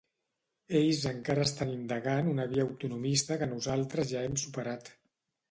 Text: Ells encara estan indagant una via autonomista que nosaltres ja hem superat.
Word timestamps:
Ells 0.77 1.01
encara 1.09 1.43
estan 1.49 1.73
indagant 1.73 2.31
una 2.31 2.47
via 2.55 2.65
autonomista 2.69 3.39
que 3.43 3.51
nosaltres 3.53 4.11
ja 4.15 4.27
hem 4.31 4.41
superat. 4.47 4.93